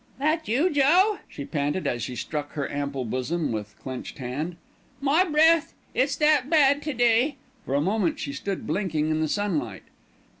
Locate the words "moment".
7.81-8.17